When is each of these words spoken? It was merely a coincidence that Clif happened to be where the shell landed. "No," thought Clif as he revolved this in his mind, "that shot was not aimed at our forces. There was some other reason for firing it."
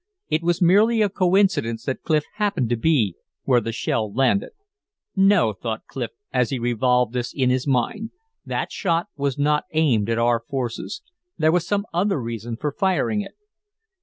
It 0.29 0.41
was 0.41 0.63
merely 0.63 1.03
a 1.03 1.09
coincidence 1.09 1.83
that 1.85 2.01
Clif 2.01 2.23
happened 2.37 2.69
to 2.71 2.75
be 2.75 3.17
where 3.43 3.61
the 3.61 3.71
shell 3.71 4.11
landed. 4.11 4.49
"No," 5.15 5.53
thought 5.53 5.85
Clif 5.85 6.09
as 6.33 6.49
he 6.49 6.57
revolved 6.57 7.13
this 7.13 7.31
in 7.31 7.51
his 7.51 7.67
mind, 7.67 8.09
"that 8.43 8.71
shot 8.71 9.09
was 9.15 9.37
not 9.37 9.65
aimed 9.73 10.09
at 10.09 10.17
our 10.17 10.39
forces. 10.39 11.03
There 11.37 11.51
was 11.51 11.67
some 11.67 11.85
other 11.93 12.19
reason 12.19 12.57
for 12.57 12.71
firing 12.71 13.21
it." 13.21 13.33